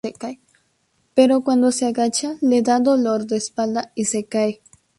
Pero 1.13 1.41
cuando 1.43 1.71
se 1.71 1.85
agacha 1.85 2.35
le 2.41 2.63
da 2.63 2.79
dolor 2.79 3.27
de 3.27 3.37
espalda 3.37 3.91
y 3.93 4.05
se 4.05 4.23
cae. 4.25 4.59